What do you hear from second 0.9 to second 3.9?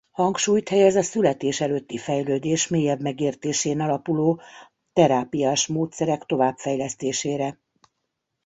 a születés előtti fejlődés mélyebb megértésén